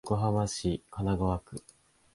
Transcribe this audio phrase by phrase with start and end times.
[0.03, 1.63] 横浜市神奈川区